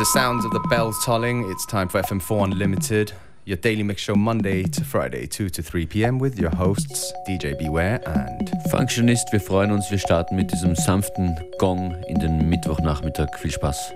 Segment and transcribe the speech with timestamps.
[0.00, 1.50] the sounds of the bells tolling.
[1.50, 3.12] It's time for FM4 Unlimited,
[3.44, 6.18] your daily mix show Monday to Friday, 2 to 3 p.m.
[6.18, 9.30] with your hosts DJ Beware and Functionist.
[9.30, 13.38] Wir freuen uns, wir starten mit diesem sanften Gong in den Mittwochnachmittag.
[13.40, 13.92] Viel Spaß.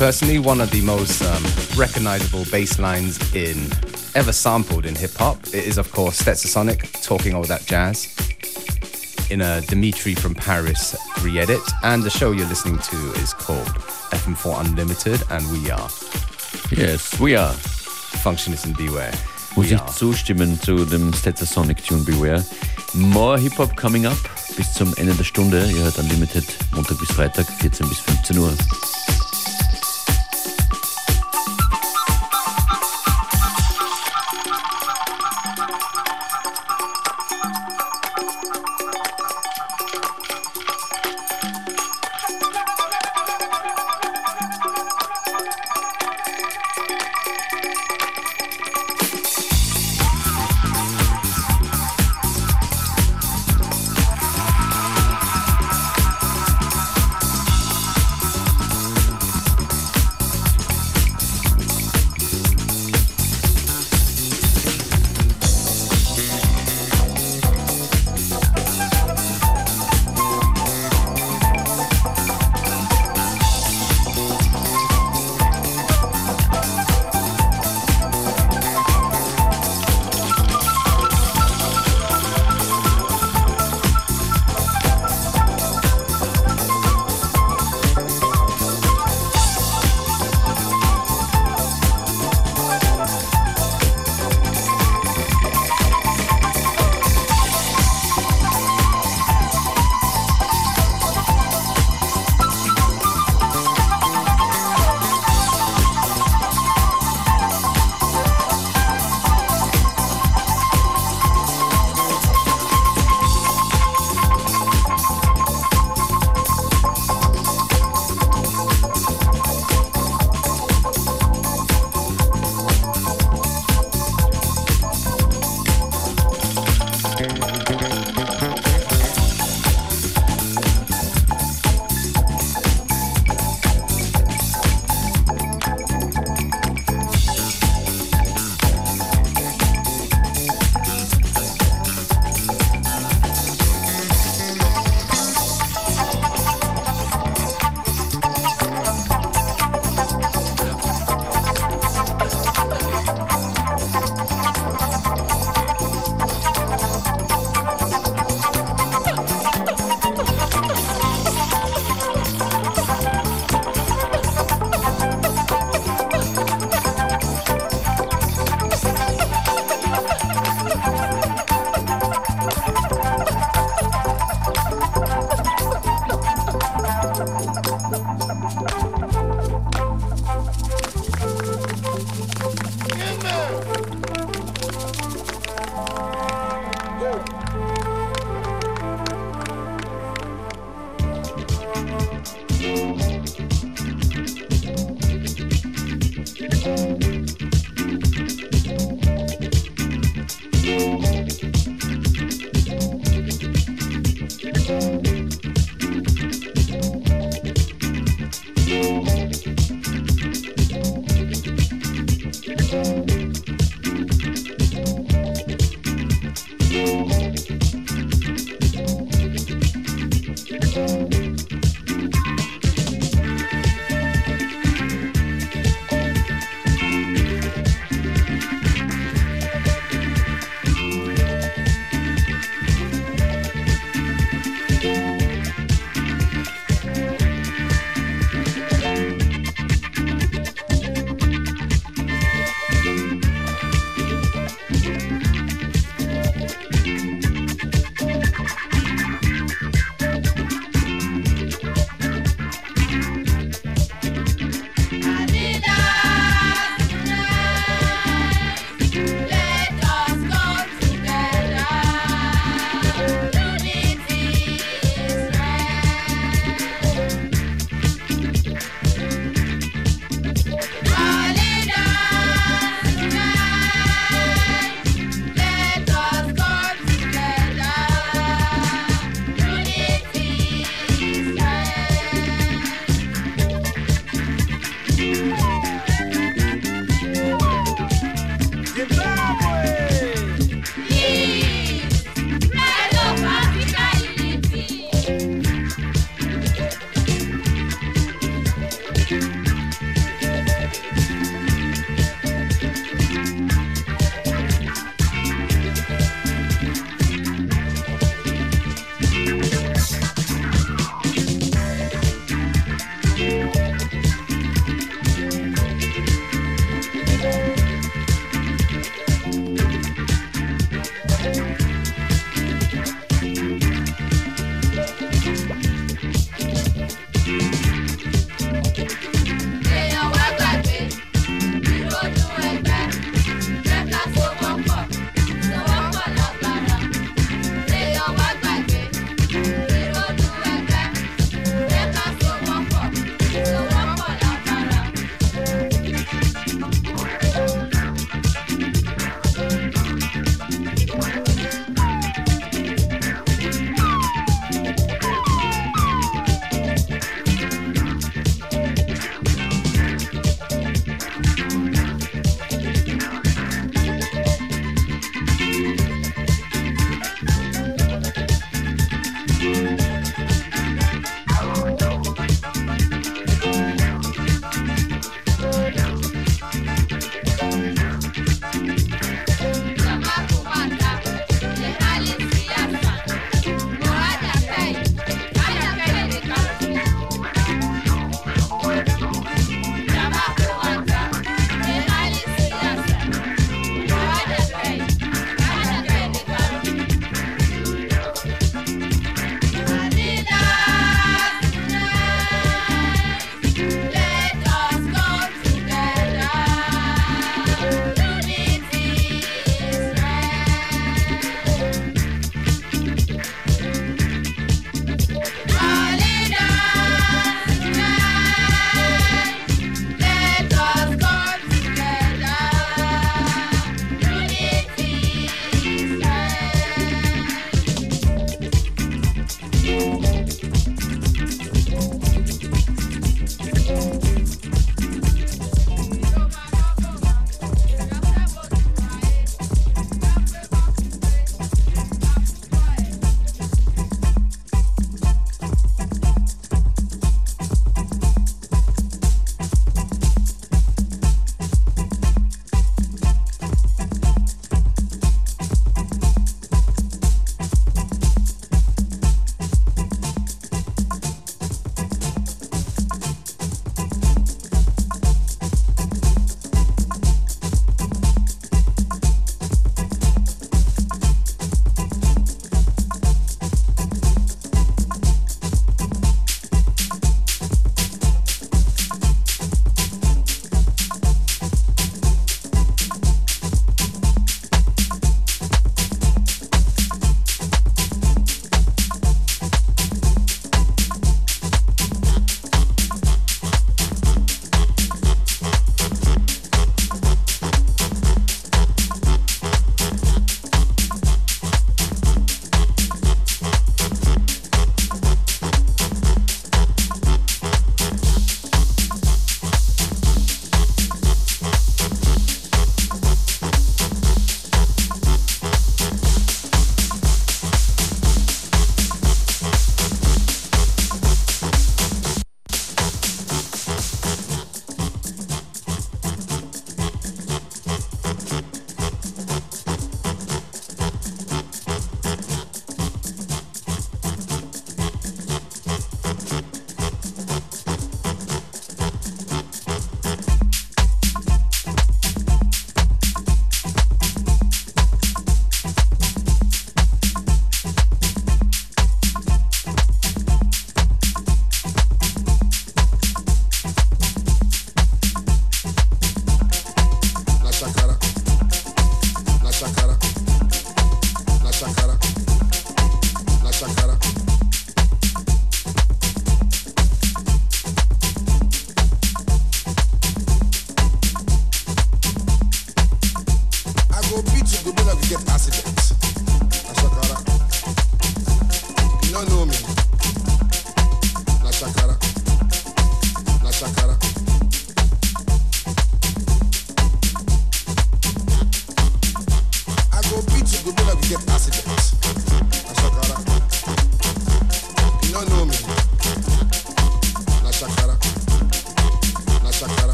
[0.00, 1.44] personally one of the most um,
[1.78, 3.70] recognizable bass lines in
[4.14, 5.36] ever sampled in hip hop.
[5.48, 8.08] It is, of course, Stetsasonic talking all that jazz
[9.30, 11.60] in a Dimitri from Paris re edit.
[11.82, 13.68] And the show you're listening to is called
[14.16, 15.90] FM4 Unlimited, and we are.
[16.70, 17.52] Yes, we are.
[18.24, 19.12] Functionist and Beware.
[19.54, 22.42] Muss ich zustimmen zu dem Stetsasonic Tune Beware.
[22.94, 24.16] More Hip-Hop coming up
[24.56, 25.70] bis zum Ende der Stunde.
[25.70, 28.54] Ihr hört Unlimited Montag bis Freitag, 14 bis 15 Uhr.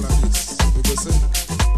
[0.00, 1.02] like this because.
[1.02, 1.71] sing.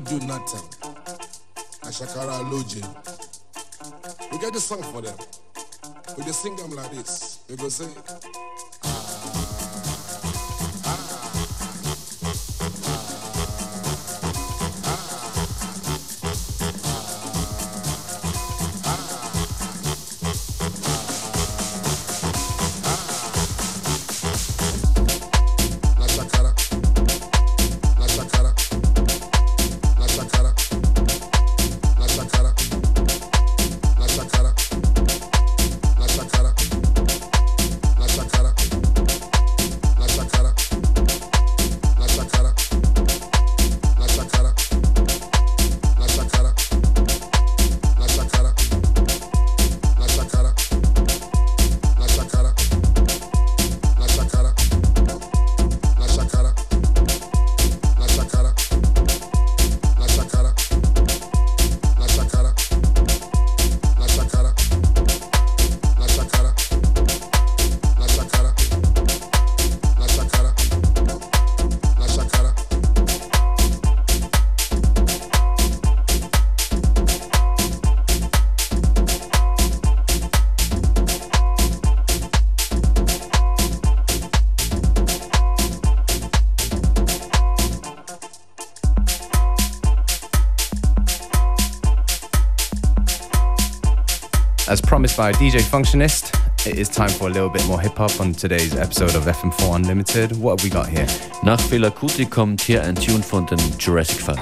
[0.00, 0.60] Fit do nothing.
[1.84, 2.82] Na shakara loje.
[4.32, 5.16] We get the song for them.
[6.18, 7.40] We dey sing them like this.
[7.48, 7.88] We go sing.
[95.16, 96.34] By DJ Functionist,
[96.66, 99.76] it is time for a little bit more hip hop on today's episode of FM4
[99.76, 100.36] Unlimited.
[100.36, 101.06] What have we got here?
[101.42, 104.38] Nach Fela Kuti kommt hier ein Tune von den Jurassic 5.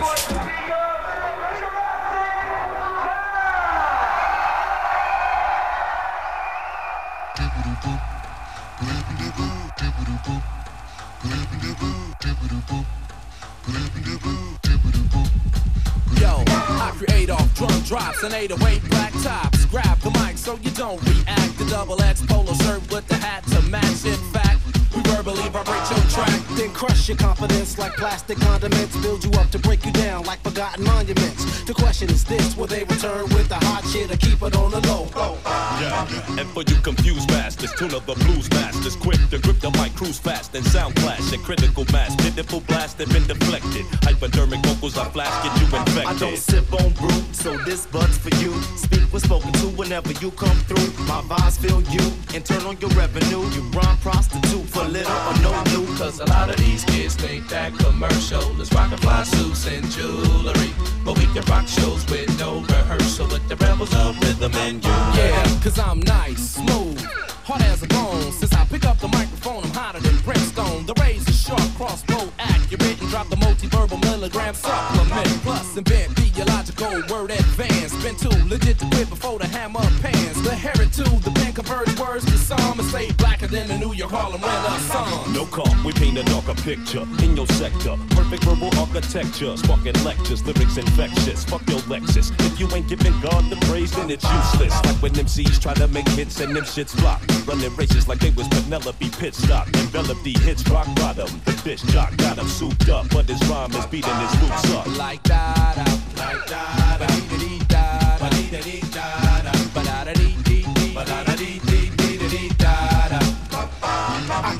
[37.88, 41.32] Tune of the blues masters, quick to grip the mic, cruise fast and sound clash
[41.32, 43.84] and critical mass, pitiful blast have been deflected.
[44.02, 46.06] Hypodermic vocals I flash, get you infected.
[46.06, 48.52] I don't sip on brew, so this but's for you.
[48.76, 50.90] Speak when spoken to whenever you come through.
[51.04, 53.42] My vibes feel you and turn on your revenue.
[53.54, 55.86] You run prostitute for little or no new.
[55.96, 60.70] Cause a lot of these kids think that commercial is rockin' fly suits and jewelry.
[61.04, 63.26] But we can rock shows with no rehearsal.
[63.28, 64.90] with the rebels of rhythm and you.
[64.90, 67.02] Yeah, cause I'm nice, smooth,
[67.44, 68.32] hard as a bone.
[68.32, 70.86] Since I pick up the microphone, I'm hotter than brimstone.
[70.86, 75.28] The razor sharp, crossbow accurate, and drop the multi-verbal milligram supplement.
[75.44, 77.92] Plus, invent theological word advance.
[78.02, 80.42] Been too legit to quit before the hammer pans.
[80.42, 83.23] The heritage, the pen converts words to some and blacker
[83.54, 85.34] than the New York Harlem Renaissance.
[85.34, 87.96] No call, we paint a darker picture in your sector.
[88.10, 91.44] Perfect verbal architecture, sparking lectures, lyrics infectious.
[91.44, 92.34] Fuck your Lexus.
[92.40, 94.74] If you ain't giving God the praise, then it's useless.
[94.84, 97.22] Like when MCs try to make hits and them shits flop.
[97.46, 99.66] Running races like they was Penelope Pitstop.
[99.78, 101.30] Envelop the hits rock bottom.
[101.44, 104.86] The bitch jock got him souped up, but his rhyme is beating his boots up.
[104.98, 105.74] Like da,
[106.16, 107.23] like da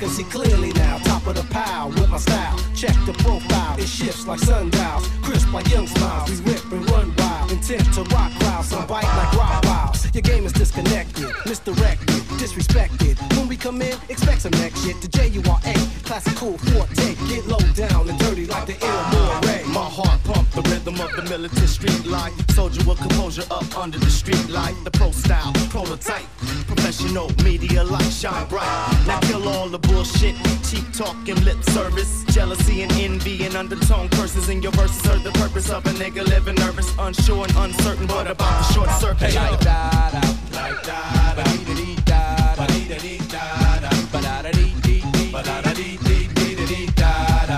[0.04, 2.73] can see clearly now, top of the pile with my style.
[2.84, 6.42] Check the profile, it shifts like sundials, crisp like young smiles.
[6.42, 10.04] We whip and run wild, intent to rock crowds, some bite like rock wiles.
[10.12, 13.16] Your game is disconnected, misdirected, disrespected.
[13.38, 15.00] When we come in, expect some next shit.
[15.00, 19.02] The J U R A, classical forte, get low down and dirty like the ill
[19.12, 19.64] Moray.
[19.64, 22.34] My heart pump the rhythm of the militant street life.
[22.50, 24.74] Soldier with composure up under the street light.
[24.84, 26.28] The pro style, prototype,
[26.66, 29.04] professional media light shine bright.
[29.06, 30.36] Now kill all the bullshit,
[30.68, 32.24] cheap talk and lip service.
[32.34, 35.00] Jealousy and envy and undertone curses in your verses.
[35.02, 38.06] Serve the purpose of a nigga living nervous, unsure and uncertain.
[38.08, 39.34] What about the short circuit?
[39.34, 40.20] Like da da,
[40.52, 44.74] like da da, dee dee da da, dee dee da da, ba da da dee
[44.82, 47.56] dee dee, ba da da dee dee dee dee da da.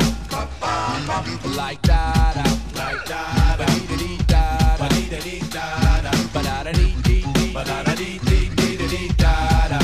[1.57, 5.66] Like da da, like da da, dee dee da da, dee dee da
[6.02, 9.68] da, ba da da dee dee dee, ba da da dee dee dee dee da
[9.68, 9.79] da.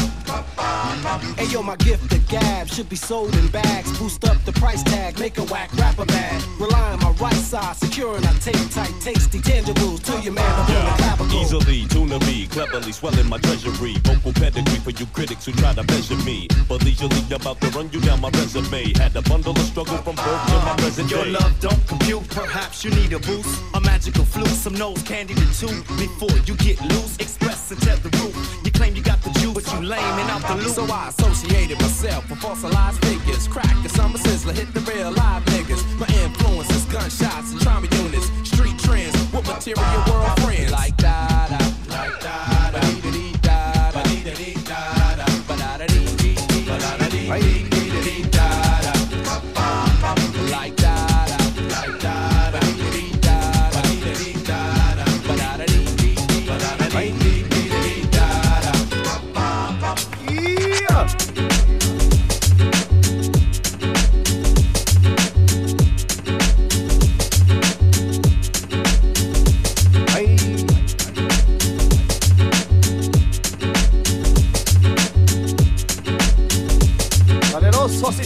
[1.36, 3.96] Hey yo, my gift, the gab, should be sold in bags.
[3.98, 6.42] Boost up the price tag, make a whack rapper mad.
[6.58, 11.20] Rely on my right side, securing I tape tight, tasty tangibles to your man up
[11.20, 11.34] on the.
[11.36, 13.94] Easily, tuna me, cleverly swelling my treasury.
[14.04, 16.48] Vocal pedigree for you critics who try to measure me.
[16.68, 18.92] But leisurely about to run you down my resume.
[18.98, 22.84] Had a bundle of struggle from birth to my present Your love don't compute, perhaps
[22.84, 23.62] you need a boost.
[23.74, 25.74] A magical flute, some nose candy to two.
[25.96, 28.34] Before you get loose, express and tell the roof.
[28.64, 30.74] You claim you got the juice, but you lame and out the loop.
[30.74, 33.48] So I associated myself with fossilized figures.
[33.48, 35.82] Crack the summer sizzler, hit the real live niggas.
[35.98, 38.28] My influences, gunshots and trauma units.
[38.48, 40.72] Street trends with material world friends.
[40.72, 41.31] Like da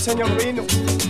[0.06, 1.05] señor vino.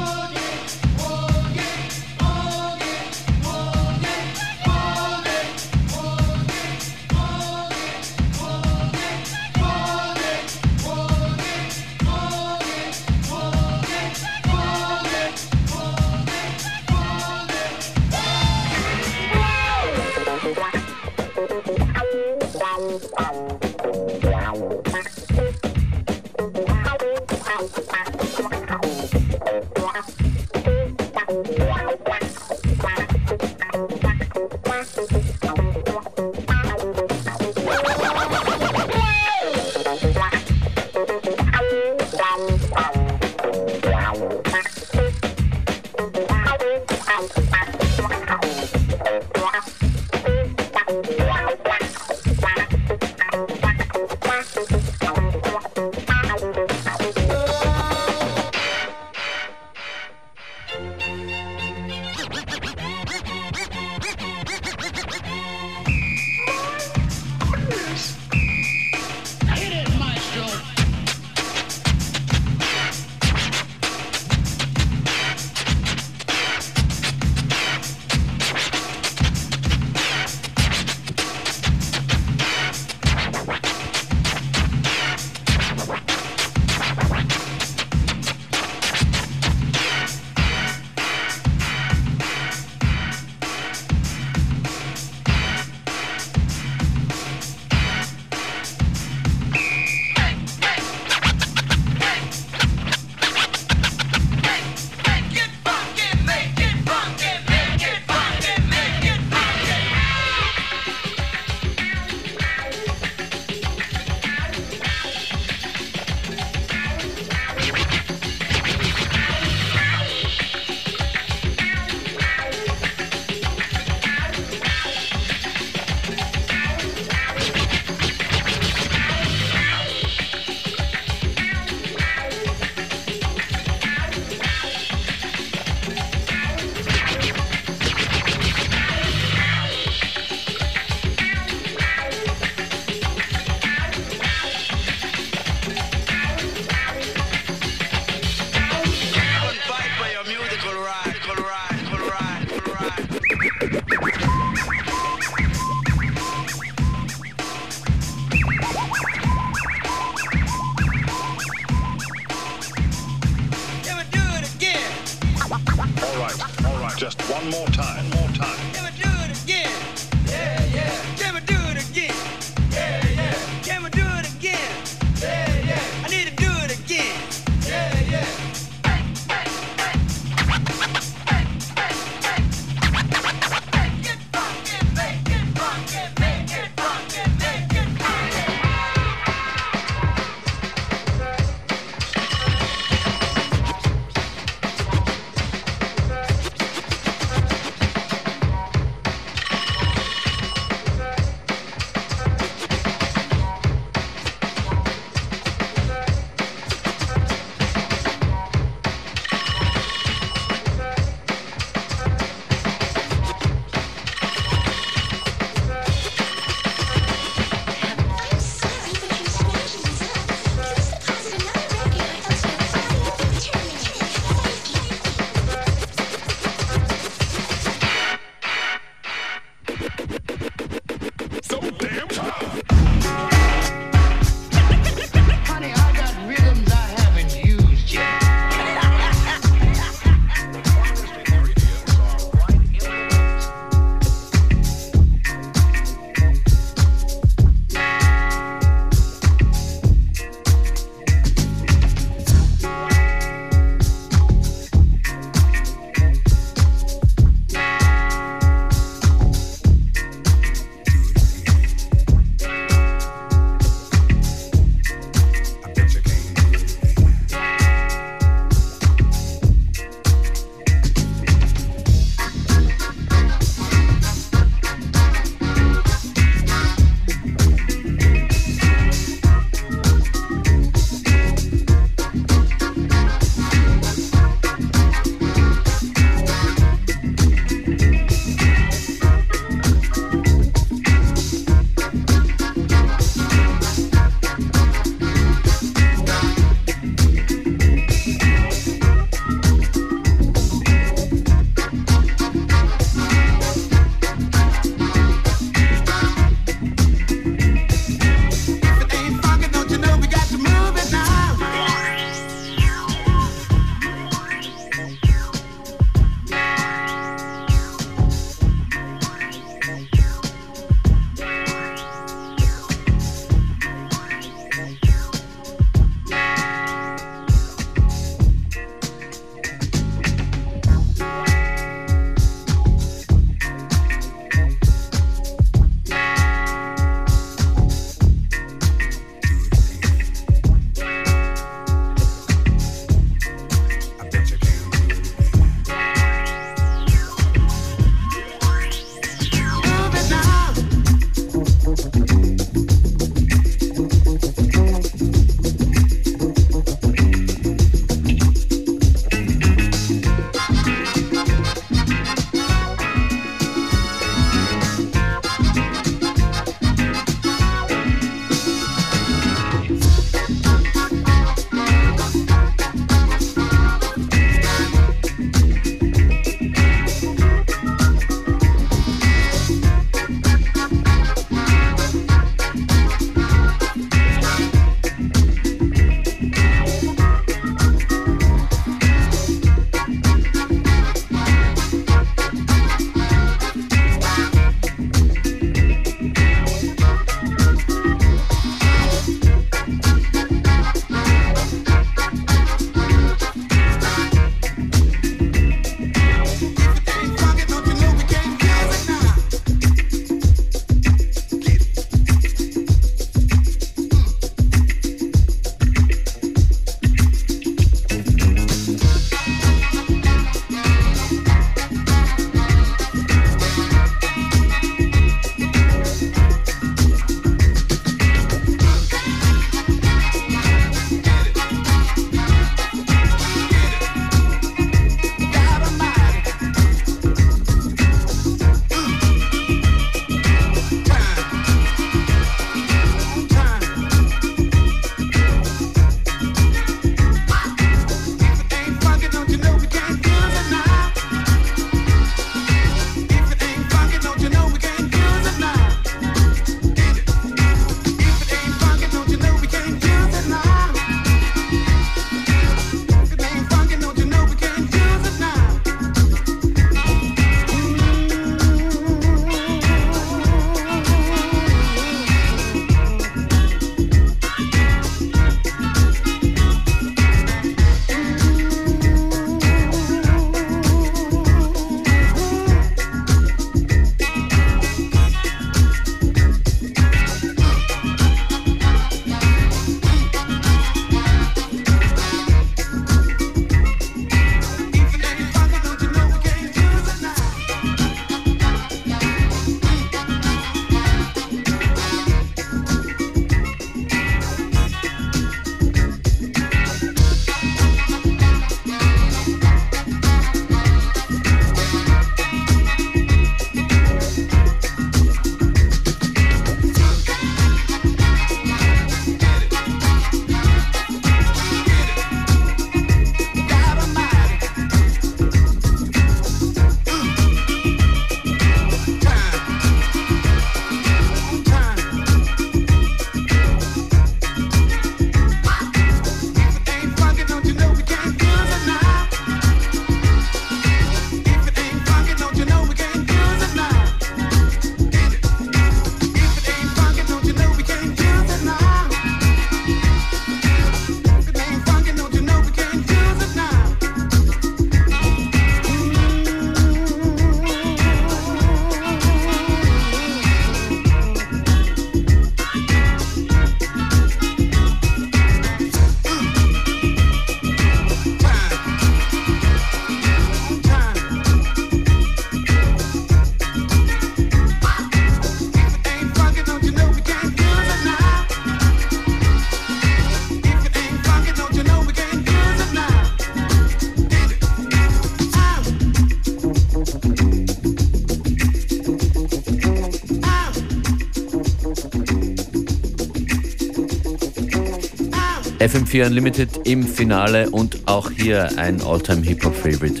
[595.66, 600.00] FM4 Unlimited im Finale und auch hier ein Alltime Hip-Hop-Favorite.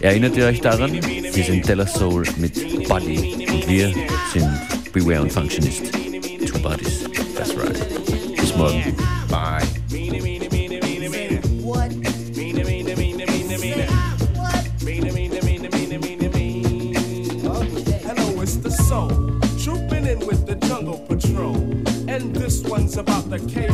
[0.00, 0.92] Erinnert ihr euch daran?
[0.92, 3.94] Wir sind Della Soul mit Buddy und wir
[4.32, 5.92] sind Beware und Functionist.
[6.44, 7.04] Two Buddies.
[7.36, 7.78] That's right.
[8.36, 8.96] Bis morgen.
[9.30, 9.62] Bye.
[23.32, 23.71] The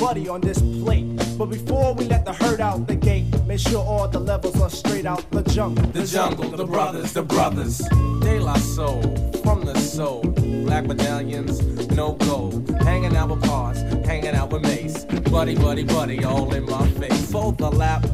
[0.00, 1.06] Buddy on this plate.
[1.38, 4.70] But before we let the herd out the gate, make sure all the levels are
[4.70, 5.84] straight out the jungle.
[5.88, 7.78] The jungle, the brothers, the brothers.
[8.20, 9.02] De La Soul,
[9.42, 10.22] from the soul.
[10.22, 12.68] Black medallions, no gold.
[12.82, 15.04] Hanging out with Pars, hanging out with Mace.
[15.30, 17.30] Buddy, buddy, buddy, all in my face.
[17.30, 18.04] Fold the lap.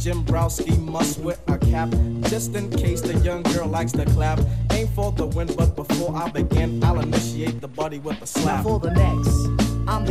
[0.00, 1.90] Jimbrowski must wear a cap
[2.22, 4.40] just in case the young girl likes to clap.
[4.72, 8.24] Aim for the win, but before I begin, I'll initiate the buddy with a Now
[8.24, 8.62] slap.
[8.62, 9.49] for the next,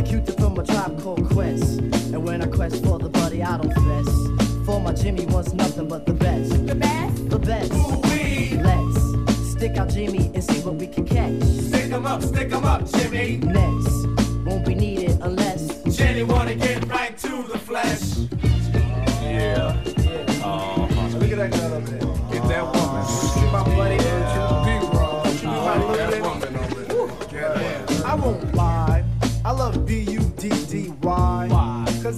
[0.02, 1.78] Cutie from a tribe called Quest.
[1.78, 4.66] And when I quest for the buddy, I don't fess.
[4.66, 6.66] For my Jimmy wants nothing but the best.
[6.66, 7.28] The best?
[7.30, 7.72] The best.
[7.72, 11.42] Let's stick out Jimmy and see what we can catch.
[11.42, 13.38] Stick 'em up, stick 'em up, Jimmy.
[13.38, 14.06] Next,
[14.46, 15.09] won't be needed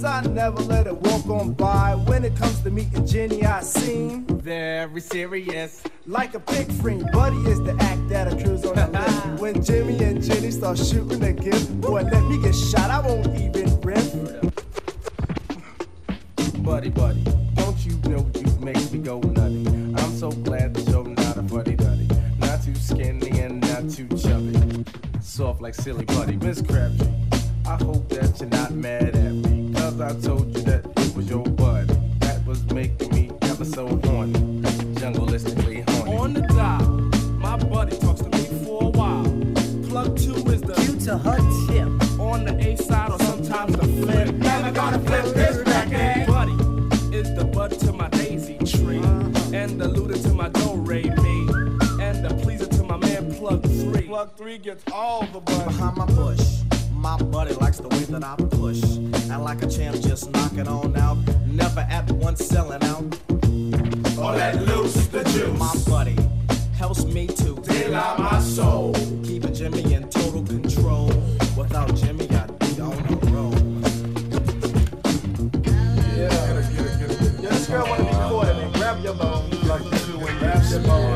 [0.03, 1.95] Cause I never let it walk on by.
[1.95, 5.81] When it comes to meeting Jenny, I seem Very serious.
[6.05, 7.01] like a pig free.
[7.13, 9.41] Buddy is the act that accrues on the list.
[9.41, 12.91] When Jimmy and Jenny start shooting a gift, boy, let me get shot.
[12.91, 14.13] I won't even riff.
[16.61, 17.23] Buddy, buddy,
[17.55, 19.65] don't you know you make me go nutty?
[19.95, 22.09] I'm so glad that you're not a buddy duddy.
[22.39, 24.83] Not too skinny and not too chubby.
[25.21, 27.07] Soft like silly buddy, Miss Crabtree.
[27.65, 29.12] I hope that you're not mad at me.
[29.12, 29.12] Cause
[30.03, 31.93] I told you that it was your buddy.
[32.19, 34.33] That was making me ever so horny.
[34.99, 36.17] Jungleistically horny.
[36.17, 36.89] On the dial,
[37.39, 39.23] my buddy talks to me for a while.
[39.87, 41.37] Plug two is the due to her
[41.67, 42.19] tip.
[42.19, 44.35] on the A side or sometimes the flip.
[44.35, 46.27] Never gonna flip this record.
[46.27, 46.51] Buddy
[47.15, 49.51] is the bud to my daisy tree, uh-huh.
[49.53, 51.47] and the looter to my do re mi,
[52.03, 54.01] and the pleaser to my man plug three.
[54.01, 55.63] Plug three gets all the buddy.
[55.63, 56.63] behind my bush.
[56.91, 58.42] My buddy likes the way that I push.
[58.42, 58.42] And
[59.53, 61.17] like a champ, just knock it on out.
[61.45, 63.03] Never at once selling out.
[64.17, 65.59] Or let loose the juice.
[65.59, 66.17] My buddy
[66.75, 68.93] helps me to Daylight my soul.
[69.23, 71.07] Keeping Jimmy in total control.
[71.55, 73.53] Without Jimmy, I'd be on the road.
[76.17, 76.33] Yeah.
[77.39, 78.73] Yeah, this girl wanna be caught and it.
[78.73, 79.49] Grab your bone.
[79.67, 81.12] Like you do when you grab your bone.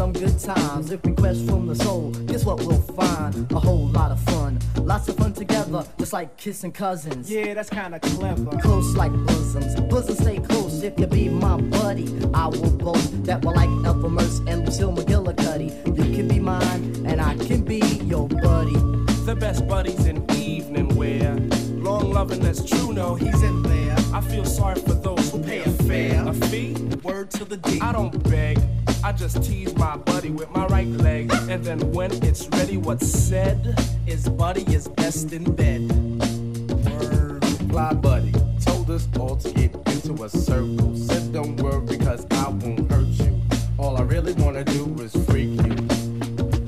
[0.00, 0.90] Some good times.
[0.90, 3.52] If we quest from the soul, guess what we'll find?
[3.52, 4.58] A whole lot of fun.
[4.76, 7.30] Lots of fun together, just like kissing cousins.
[7.30, 8.56] Yeah, that's kinda clever.
[8.62, 9.78] Close like bosoms.
[9.90, 12.06] Bosoms stay close if you be my buddy.
[12.32, 15.68] I will boast that we're like Ethel Mertz and Lucille McGillicuddy.
[15.84, 18.78] You can be mine, and I can be your buddy.
[19.26, 21.34] The best buddies in evening wear.
[21.74, 23.96] Long loving that's true, no, He's in there.
[24.14, 26.28] I feel sorry for those who pay a fare.
[26.28, 26.74] A fee?
[27.02, 27.80] Word to the D.
[27.80, 28.58] I don't beg.
[29.02, 31.32] I just tease my buddy with my right leg.
[31.48, 33.58] And then when it's ready, what's said?
[34.06, 35.82] His buddy is best in bed.
[36.86, 37.44] Word.
[37.70, 38.32] Fly buddy
[38.64, 40.96] told us all to get into a circle.
[40.96, 43.40] Said don't worry cause I won't hurt you.
[43.78, 45.76] All I really wanna do is freak you.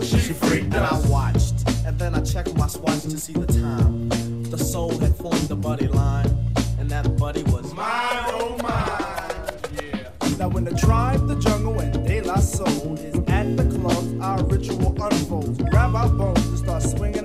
[0.04, 4.08] She freaked And I watched, and then I checked my swatch to see the time.
[4.44, 6.30] The soul had formed the buddy line,
[6.78, 7.61] and that buddy was
[10.62, 14.96] when the tribe, the jungle, and De La Soul is at the club, our ritual
[15.02, 15.58] unfolds.
[15.70, 17.24] Grab our bones and start swinging